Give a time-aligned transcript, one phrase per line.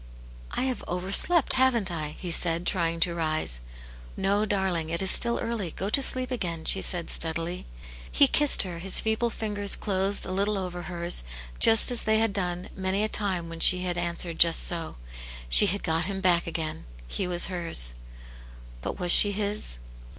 [0.57, 3.59] "I have overslept, haven't I?" he said, trying to rise.
[3.87, 7.67] '* No, darling; it Is still early, go to sleep again," she said, steadily.
[8.11, 11.23] He kissed her, his feeble fingers closed a little over hers,
[11.59, 14.95] just as they had done many a time when she had answered just so;
[15.47, 17.93] she had got him back again; he was hers.
[18.81, 19.77] But was she his